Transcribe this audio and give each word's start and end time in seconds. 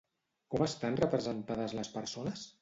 Com 0.55 0.63
estan 0.67 0.97
representades 1.01 1.77
les 1.81 1.93
persones? 1.99 2.49